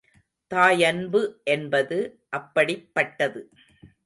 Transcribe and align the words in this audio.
தாயன்பு 0.51 1.21
என்பது 1.45 1.99
அப்படிப்பட்டது. 2.29 3.41